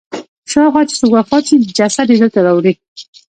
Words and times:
شاوخوا 0.51 0.81
چې 0.89 0.95
څوک 0.99 1.11
وفات 1.13 1.43
شي 1.47 1.55
جسد 1.77 2.07
یې 2.11 2.17
دلته 2.21 2.39
راوړي. 2.45 2.73